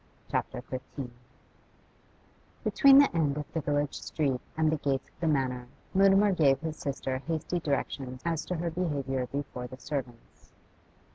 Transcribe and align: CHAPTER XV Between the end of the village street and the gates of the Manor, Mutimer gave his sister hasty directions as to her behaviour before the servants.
CHAPTER 0.31 0.63
XV 0.67 1.11
Between 2.63 2.97
the 2.97 3.15
end 3.15 3.37
of 3.37 3.45
the 3.53 3.61
village 3.61 4.01
street 4.01 4.41
and 4.57 4.71
the 4.71 4.77
gates 4.77 5.07
of 5.09 5.19
the 5.19 5.27
Manor, 5.27 5.67
Mutimer 5.93 6.31
gave 6.31 6.59
his 6.61 6.75
sister 6.77 7.19
hasty 7.27 7.59
directions 7.59 8.19
as 8.25 8.43
to 8.45 8.55
her 8.55 8.71
behaviour 8.71 9.27
before 9.27 9.67
the 9.67 9.77
servants. 9.77 10.53